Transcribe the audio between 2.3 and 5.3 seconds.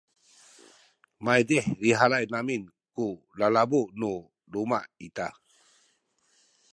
amin ku lalabu nu luma’ ita